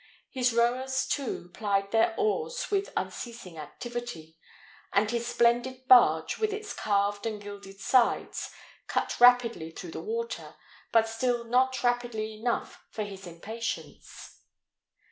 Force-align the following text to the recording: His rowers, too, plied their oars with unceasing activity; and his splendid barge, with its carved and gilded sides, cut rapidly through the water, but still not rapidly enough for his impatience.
His 0.31 0.51
rowers, 0.51 1.05
too, 1.05 1.51
plied 1.53 1.91
their 1.91 2.15
oars 2.17 2.71
with 2.71 2.91
unceasing 2.97 3.59
activity; 3.59 4.35
and 4.91 5.11
his 5.11 5.27
splendid 5.27 5.87
barge, 5.87 6.39
with 6.39 6.51
its 6.53 6.73
carved 6.73 7.27
and 7.27 7.39
gilded 7.39 7.79
sides, 7.79 8.49
cut 8.87 9.19
rapidly 9.21 9.69
through 9.69 9.91
the 9.91 10.01
water, 10.01 10.55
but 10.91 11.07
still 11.07 11.43
not 11.43 11.83
rapidly 11.83 12.33
enough 12.33 12.81
for 12.89 13.03
his 13.03 13.27
impatience. 13.27 14.39